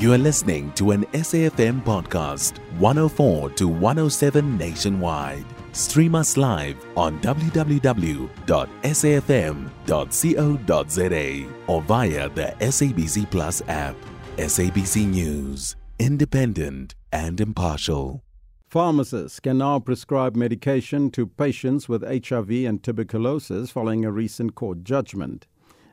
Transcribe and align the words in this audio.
You 0.00 0.12
are 0.14 0.18
listening 0.18 0.72
to 0.76 0.92
an 0.92 1.04
SAFM 1.12 1.84
podcast, 1.84 2.56
104 2.78 3.50
to 3.50 3.68
107 3.68 4.56
nationwide. 4.56 5.44
Stream 5.72 6.14
us 6.14 6.38
live 6.38 6.82
on 6.96 7.20
www.safm.co.za 7.20 7.74
or 11.66 11.82
via 11.82 12.28
the 12.30 12.54
SABC 12.60 13.30
Plus 13.30 13.60
app. 13.68 13.94
SABC 14.38 15.06
News, 15.06 15.76
independent 15.98 16.94
and 17.12 17.38
impartial. 17.38 18.22
Pharmacists 18.68 19.38
can 19.38 19.58
now 19.58 19.78
prescribe 19.80 20.34
medication 20.34 21.10
to 21.10 21.26
patients 21.26 21.90
with 21.90 22.26
HIV 22.26 22.50
and 22.50 22.82
tuberculosis 22.82 23.70
following 23.70 24.06
a 24.06 24.10
recent 24.10 24.54
court 24.54 24.82
judgment. 24.82 25.46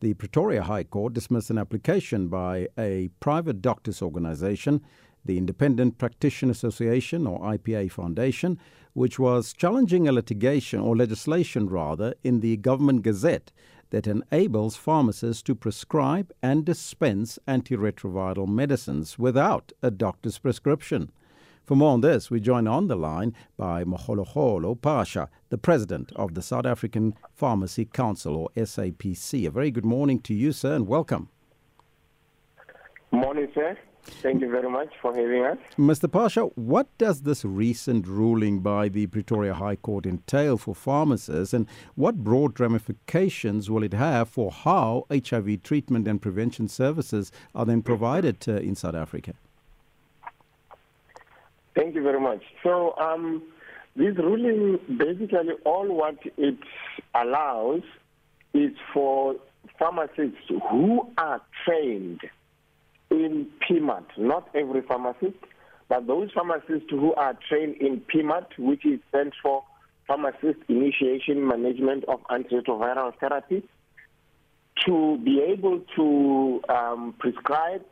The 0.00 0.14
Pretoria 0.14 0.62
High 0.62 0.84
Court 0.84 1.12
dismissed 1.12 1.50
an 1.50 1.58
application 1.58 2.28
by 2.28 2.68
a 2.78 3.08
private 3.18 3.60
doctors 3.60 4.00
organization, 4.00 4.80
the 5.24 5.36
Independent 5.36 5.98
Practitioner 5.98 6.52
Association 6.52 7.26
or 7.26 7.40
IPA 7.40 7.90
Foundation, 7.90 8.60
which 8.92 9.18
was 9.18 9.52
challenging 9.52 10.06
a 10.06 10.12
litigation 10.12 10.78
or 10.78 10.96
legislation 10.96 11.68
rather 11.68 12.14
in 12.22 12.38
the 12.38 12.58
Government 12.58 13.02
Gazette 13.02 13.50
that 13.90 14.06
enables 14.06 14.76
pharmacists 14.76 15.42
to 15.42 15.56
prescribe 15.56 16.30
and 16.40 16.64
dispense 16.64 17.40
antiretroviral 17.48 18.46
medicines 18.46 19.18
without 19.18 19.72
a 19.82 19.90
doctor's 19.90 20.38
prescription. 20.38 21.10
For 21.68 21.76
more 21.76 21.92
on 21.92 22.00
this, 22.00 22.30
we 22.30 22.40
join 22.40 22.66
on 22.66 22.86
the 22.86 22.96
line 22.96 23.34
by 23.58 23.84
Mogologolo 23.84 24.78
Phasha, 24.78 25.28
the 25.50 25.58
president 25.58 26.10
of 26.16 26.32
the 26.32 26.40
South 26.40 26.64
African 26.64 27.12
Pharmacy 27.34 27.84
Council, 27.84 28.36
or 28.36 28.48
SAPC. 28.56 29.46
A 29.46 29.50
very 29.50 29.70
good 29.70 29.84
morning 29.84 30.18
to 30.20 30.32
you, 30.32 30.52
sir, 30.52 30.76
and 30.76 30.86
welcome. 30.86 31.28
Morning, 33.10 33.48
sir. 33.54 33.76
Thank 34.22 34.40
you 34.40 34.50
very 34.50 34.70
much 34.70 34.88
for 35.02 35.14
having 35.14 35.44
us. 35.44 35.58
Mr. 35.76 36.08
Phasha, 36.08 36.50
what 36.54 36.86
does 36.96 37.20
this 37.20 37.44
recent 37.44 38.06
ruling 38.06 38.60
by 38.60 38.88
the 38.88 39.06
Pretoria 39.08 39.52
High 39.52 39.76
Court 39.76 40.06
entail 40.06 40.56
for 40.56 40.74
pharmacists, 40.74 41.52
and 41.52 41.66
what 41.96 42.24
broad 42.24 42.58
ramifications 42.58 43.68
will 43.68 43.82
it 43.82 43.92
have 43.92 44.30
for 44.30 44.50
how 44.50 45.04
HIV 45.12 45.64
treatment 45.64 46.08
and 46.08 46.22
prevention 46.22 46.66
services 46.66 47.30
are 47.54 47.66
then 47.66 47.82
provided 47.82 48.42
uh, 48.48 48.52
in 48.52 48.74
South 48.74 48.94
Africa? 48.94 49.34
Thank 51.78 51.94
you 51.94 52.02
very 52.02 52.18
much. 52.18 52.42
So, 52.64 52.96
um, 52.98 53.40
this 53.94 54.16
ruling 54.16 54.80
basically 54.98 55.54
all 55.64 55.86
what 55.86 56.18
it 56.36 56.58
allows 57.14 57.82
is 58.52 58.72
for 58.92 59.36
pharmacists 59.78 60.40
who 60.70 61.08
are 61.16 61.40
trained 61.64 62.20
in 63.12 63.46
PIMART, 63.60 64.06
not 64.16 64.48
every 64.56 64.82
pharmacist, 64.82 65.38
but 65.88 66.08
those 66.08 66.32
pharmacists 66.32 66.90
who 66.90 67.14
are 67.14 67.38
trained 67.48 67.76
in 67.76 68.00
PIMART, 68.12 68.58
which 68.58 68.84
is 68.84 68.98
stands 69.10 69.36
for 69.40 69.62
Pharmacist 70.08 70.58
Initiation 70.68 71.46
Management 71.46 72.04
of 72.06 72.20
Antiretroviral 72.24 73.14
Therapy, 73.20 73.62
to 74.84 75.16
be 75.18 75.42
able 75.42 75.80
to 75.94 76.60
um, 76.68 77.14
prescribe 77.20 77.84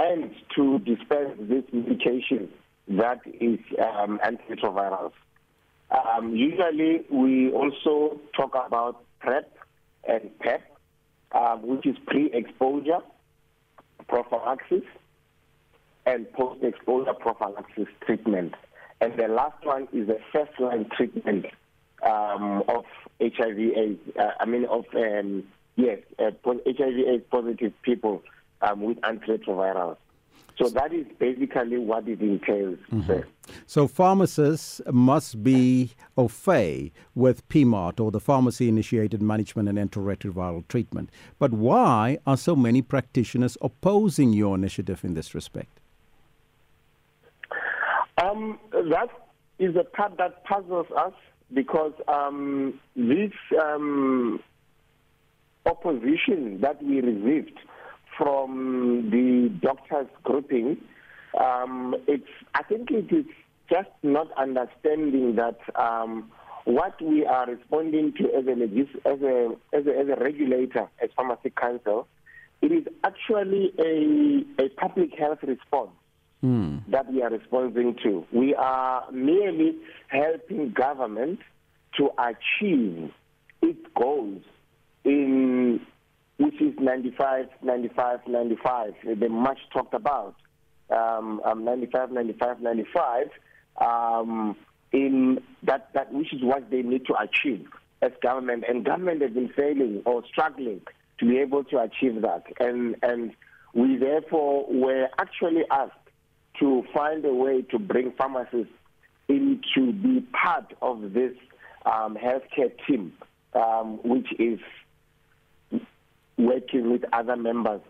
and 0.00 0.34
to 0.56 0.80
dispense 0.80 1.38
this 1.38 1.62
medication 1.72 2.48
that 2.88 3.20
is 3.26 3.58
um, 3.78 4.20
antiretrovirals. 4.24 5.12
Um, 5.90 6.34
usually, 6.34 7.04
we 7.10 7.50
also 7.52 8.20
talk 8.36 8.54
about 8.66 9.04
PrEP 9.20 9.56
and 10.08 10.38
PEP, 10.40 10.62
uh, 11.32 11.56
which 11.56 11.86
is 11.86 11.96
pre-exposure 12.06 13.00
prophylaxis 14.08 14.82
and 16.06 16.30
post-exposure 16.32 17.14
prophylaxis 17.14 17.86
treatment. 18.04 18.54
And 19.00 19.18
the 19.18 19.28
last 19.28 19.64
one 19.64 19.88
is 19.92 20.06
the 20.08 20.18
first-line 20.32 20.88
treatment 20.96 21.46
um, 22.02 22.64
of 22.68 22.84
HIV/AIDS. 23.20 24.00
Uh, 24.18 24.30
I 24.40 24.44
mean, 24.46 24.64
of 24.64 24.84
um, 24.94 25.44
yes, 25.76 25.98
uh, 26.18 26.30
HIV/AIDS 26.44 27.24
positive 27.30 27.72
people 27.82 28.22
um, 28.60 28.80
with 28.82 29.00
antiretrovirals. 29.00 29.96
So 30.58 30.68
that 30.68 30.92
is 30.92 31.06
basically 31.18 31.78
what 31.78 32.06
it 32.08 32.20
entails. 32.20 32.78
Mm-hmm. 32.92 33.28
So 33.66 33.88
pharmacists 33.88 34.80
must 34.90 35.42
be 35.42 35.92
au 36.16 36.28
fait 36.28 36.92
with 37.14 37.46
PIMART 37.48 38.00
or 38.00 38.10
the 38.10 38.20
pharmacy 38.20 38.68
initiated 38.68 39.22
management 39.22 39.68
and 39.68 39.78
antiretroviral 39.78 40.66
treatment. 40.68 41.10
But 41.38 41.52
why 41.52 42.18
are 42.26 42.36
so 42.36 42.54
many 42.54 42.82
practitioners 42.82 43.56
opposing 43.60 44.32
your 44.32 44.54
initiative 44.54 45.04
in 45.04 45.14
this 45.14 45.34
respect? 45.34 45.80
Um, 48.22 48.58
that 48.72 49.08
is 49.58 49.74
a 49.76 49.84
part 49.84 50.16
that 50.18 50.44
puzzles 50.44 50.86
us 50.96 51.14
because 51.52 51.92
um, 52.08 52.78
this 52.94 53.32
um, 53.60 54.40
opposition 55.66 56.60
that 56.60 56.82
we 56.82 57.00
received 57.00 57.58
from 58.16 59.08
the 59.10 59.48
doctors 59.60 60.08
grouping, 60.22 60.78
um, 61.40 61.94
it's 62.06 62.28
I 62.54 62.62
think 62.62 62.90
it 62.90 63.12
is 63.12 63.24
just 63.70 63.90
not 64.02 64.28
understanding 64.36 65.36
that 65.36 65.58
um, 65.76 66.30
what 66.64 67.00
we 67.00 67.24
are 67.24 67.46
responding 67.46 68.12
to 68.18 68.24
as 68.34 68.46
a, 68.46 68.52
as 69.08 69.22
a 69.22 69.56
as 69.72 69.86
a 69.86 69.98
as 69.98 70.08
a 70.08 70.22
regulator 70.22 70.88
as 71.02 71.10
pharmacy 71.16 71.50
council, 71.50 72.06
it 72.60 72.72
is 72.72 72.86
actually 73.04 73.72
a 73.78 74.62
a 74.62 74.68
public 74.70 75.14
health 75.18 75.38
response. 75.42 75.90
Mm. 76.44 76.82
That 76.90 77.12
we 77.12 77.22
are 77.22 77.30
responding 77.30 77.96
to. 78.02 78.26
We 78.32 78.52
are 78.56 79.08
merely 79.12 79.76
helping 80.08 80.72
government 80.72 81.38
to 81.98 82.10
achieve 82.18 83.12
its 83.62 83.78
goals 83.94 84.42
in 85.04 85.80
which 86.38 86.60
is 86.60 86.74
95, 86.78 87.46
95, 87.62 88.20
95, 88.26 88.94
the 89.18 89.28
much 89.28 89.58
talked 89.72 89.94
about, 89.94 90.34
um, 90.90 91.40
um, 91.44 91.64
95, 91.64 92.10
95, 92.10 92.60
95, 92.60 93.26
um, 93.80 94.56
in 94.92 95.42
that, 95.62 95.88
that 95.94 96.12
which 96.12 96.32
is 96.32 96.42
what 96.42 96.70
they 96.70 96.82
need 96.82 97.06
to 97.06 97.14
achieve 97.14 97.66
as 98.02 98.12
government. 98.22 98.64
And 98.68 98.84
government 98.84 99.22
has 99.22 99.32
been 99.32 99.50
failing 99.56 100.02
or 100.04 100.22
struggling 100.26 100.80
to 101.18 101.26
be 101.26 101.38
able 101.38 101.64
to 101.64 101.78
achieve 101.78 102.20
that. 102.22 102.44
And, 102.60 102.96
and 103.02 103.32
we 103.74 103.96
therefore 103.96 104.66
were 104.68 105.08
actually 105.18 105.62
asked 105.70 105.92
to 106.60 106.84
find 106.92 107.24
a 107.24 107.32
way 107.32 107.62
to 107.62 107.78
bring 107.78 108.12
pharmacists 108.12 108.72
in 109.28 109.62
to 109.74 109.92
be 109.92 110.20
part 110.32 110.74
of 110.82 111.12
this 111.12 111.32
um, 111.86 112.16
healthcare 112.16 112.72
team, 112.86 113.12
um, 113.54 113.98
which 114.04 114.28
is 114.38 114.58
working 116.46 116.90
with 116.90 117.04
other 117.12 117.36
members 117.36 117.80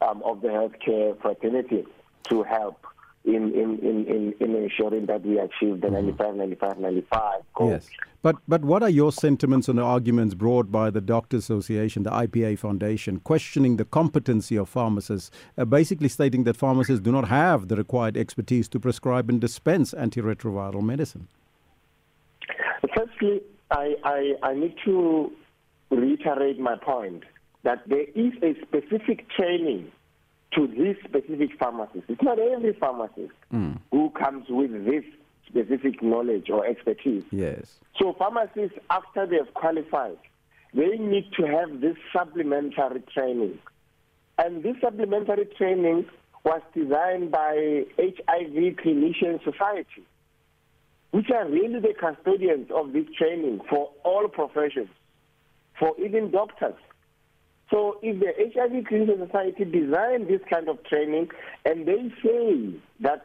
um, 0.00 0.22
of 0.24 0.40
the 0.42 0.48
healthcare 0.48 1.20
fraternity 1.20 1.84
to 2.30 2.42
help 2.42 2.86
in, 3.24 3.54
in, 3.54 3.78
in, 3.78 4.34
in, 4.40 4.56
ensuring 4.56 5.06
that 5.06 5.24
we 5.24 5.38
achieve 5.38 5.80
the 5.80 5.86
mm-hmm. 5.86 6.06
95, 6.06 6.34
95, 6.34 6.78
95 6.78 7.42
goal. 7.54 7.70
Yes. 7.70 7.88
But, 8.20 8.36
but 8.48 8.64
what 8.64 8.82
are 8.82 8.90
your 8.90 9.12
sentiments 9.12 9.68
on 9.68 9.76
the 9.76 9.82
arguments 9.82 10.34
brought 10.34 10.72
by 10.72 10.90
the 10.90 11.00
Doctors 11.00 11.44
Association, 11.44 12.02
the 12.02 12.10
IPA 12.10 12.58
Foundation, 12.58 13.20
questioning 13.20 13.76
the 13.76 13.84
competency 13.84 14.56
of 14.56 14.68
pharmacists, 14.68 15.30
uh, 15.56 15.64
basically 15.64 16.08
stating 16.08 16.44
that 16.44 16.56
pharmacists 16.56 17.00
do 17.00 17.12
not 17.12 17.28
have 17.28 17.68
the 17.68 17.76
required 17.76 18.16
expertise 18.16 18.68
to 18.68 18.80
prescribe 18.80 19.28
and 19.28 19.40
dispense 19.40 19.92
antiretroviral 19.92 20.82
medicine? 20.82 21.28
Firstly, 22.96 23.40
I, 23.70 23.94
I, 24.04 24.34
I 24.42 24.54
need 24.54 24.74
to 24.84 25.32
reiterate 25.90 26.58
my 26.58 26.76
point 26.76 27.22
that 27.64 27.82
there 27.88 28.06
is 28.14 28.32
a 28.42 28.54
specific 28.62 29.28
training 29.30 29.90
to 30.54 30.66
this 30.66 30.96
specific 31.04 31.58
pharmacist. 31.58 32.04
It's 32.08 32.22
not 32.22 32.38
every 32.38 32.74
pharmacist 32.74 33.32
mm. 33.52 33.78
who 33.90 34.10
comes 34.10 34.46
with 34.48 34.84
this 34.84 35.04
specific 35.46 36.02
knowledge 36.02 36.50
or 36.50 36.66
expertise. 36.66 37.24
Yes. 37.30 37.78
So 37.98 38.14
pharmacists, 38.18 38.78
after 38.90 39.26
they 39.26 39.36
have 39.36 39.54
qualified, 39.54 40.18
they 40.74 40.96
need 40.98 41.30
to 41.38 41.46
have 41.46 41.80
this 41.80 41.96
supplementary 42.12 43.02
training. 43.14 43.58
And 44.38 44.62
this 44.62 44.76
supplementary 44.80 45.46
training 45.56 46.06
was 46.44 46.62
designed 46.74 47.30
by 47.30 47.84
HIV 47.98 48.76
Clinician 48.76 49.42
Society, 49.44 50.02
which 51.12 51.30
are 51.30 51.46
really 51.46 51.80
the 51.80 51.94
custodians 51.98 52.70
of 52.74 52.92
this 52.92 53.06
training 53.16 53.60
for 53.68 53.90
all 54.04 54.26
professions, 54.28 54.88
for 55.78 55.94
even 56.00 56.30
doctors. 56.30 56.74
So 57.72 57.98
if 58.02 58.20
the 58.20 58.32
HIV 58.54 58.84
Clinical 58.84 59.26
Society 59.26 59.64
designed 59.64 60.28
this 60.28 60.42
kind 60.50 60.68
of 60.68 60.84
training 60.84 61.30
and 61.64 61.86
they 61.88 62.12
say 62.22 62.74
that 63.00 63.24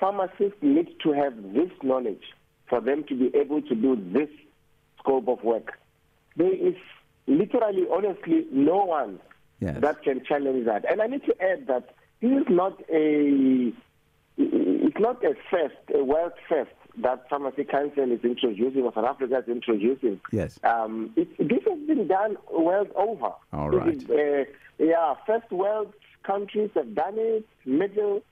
pharmacists 0.00 0.56
need 0.62 0.88
to 1.02 1.12
have 1.12 1.34
this 1.52 1.70
knowledge 1.82 2.22
for 2.68 2.80
them 2.80 3.04
to 3.08 3.14
be 3.14 3.36
able 3.36 3.60
to 3.60 3.74
do 3.74 3.96
this 4.12 4.30
scope 4.98 5.28
of 5.28 5.44
work, 5.44 5.78
there 6.36 6.54
is 6.54 6.74
literally, 7.26 7.86
honestly, 7.92 8.46
no 8.50 8.84
one 8.84 9.20
yes. 9.60 9.78
that 9.80 10.02
can 10.02 10.24
challenge 10.24 10.64
that. 10.64 10.90
And 10.90 11.02
I 11.02 11.06
need 11.06 11.24
to 11.26 11.34
add 11.42 11.66
that 11.66 11.94
this 12.22 12.30
is 12.30 12.46
not 12.48 12.80
a 12.90 13.72
it's 14.38 14.98
not 14.98 15.22
a 15.24 15.34
first, 15.50 15.76
a 15.94 16.02
world 16.04 16.32
first 16.48 16.70
that 17.02 17.28
Pharmacy 17.28 17.64
Council 17.64 18.10
is 18.10 18.20
introducing 18.24 18.82
or 18.82 18.92
South 18.94 19.04
Africa 19.04 19.38
is 19.38 19.48
introducing. 19.48 20.20
Yes. 20.32 20.58
Um, 20.64 21.12
it, 21.16 21.28
this 21.38 21.62
has 21.68 21.78
been 21.86 22.06
done 22.08 22.36
world 22.52 22.88
over. 22.96 23.30
All 23.52 23.70
right. 23.70 23.96
Is, 23.96 24.08
uh, 24.08 24.44
yeah, 24.78 25.14
first 25.26 25.50
world 25.50 25.92
countries 26.24 26.70
have 26.74 26.94
done 26.94 27.14
it, 27.16 27.46
middle 27.64 28.22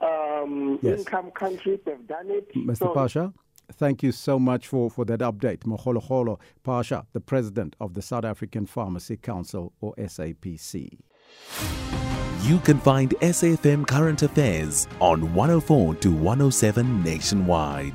um, 0.00 0.78
Yes. 0.82 1.00
income 1.00 1.30
countries 1.32 1.80
have 1.86 2.06
done 2.06 2.26
it. 2.30 2.54
Mr. 2.54 2.76
So- 2.78 2.94
Phasha, 2.94 3.34
thank 3.72 4.02
you 4.02 4.12
so 4.12 4.38
much 4.38 4.66
for, 4.68 4.90
for 4.90 5.04
that 5.04 5.20
update. 5.20 5.58
Moholo 5.60 6.02
Holo 6.02 6.38
Pasha, 6.64 7.06
the 7.12 7.20
president 7.20 7.76
of 7.80 7.94
the 7.94 8.02
South 8.02 8.24
African 8.24 8.66
Pharmacy 8.66 9.16
Council, 9.16 9.72
or 9.80 9.94
SAPC. 9.96 10.98
You 12.42 12.58
can 12.58 12.78
find 12.80 13.10
SAFM 13.20 13.86
Current 13.86 14.22
Affairs 14.22 14.88
on 15.00 15.32
104 15.32 15.94
to 15.96 16.10
107 16.10 17.04
nationwide. 17.04 17.94